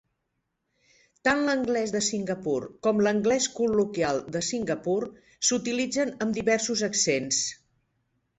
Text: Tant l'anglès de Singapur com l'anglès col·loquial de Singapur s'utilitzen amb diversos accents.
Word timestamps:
Tant 1.27 1.43
l'anglès 1.49 1.93
de 1.95 2.01
Singapur 2.05 2.55
com 2.87 3.03
l'anglès 3.09 3.49
col·loquial 3.59 4.23
de 4.37 4.41
Singapur 4.49 4.99
s'utilitzen 5.51 6.17
amb 6.27 6.37
diversos 6.41 6.85
accents. 6.91 7.45